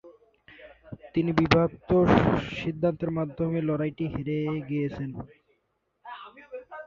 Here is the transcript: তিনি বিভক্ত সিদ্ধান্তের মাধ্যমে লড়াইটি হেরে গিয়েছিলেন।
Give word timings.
তিনি 1.13 1.31
বিভক্ত 1.39 1.89
সিদ্ধান্তের 2.55 3.11
মাধ্যমে 3.17 3.59
লড়াইটি 3.67 4.05
হেরে 4.13 4.37
গিয়েছিলেন। 4.69 5.11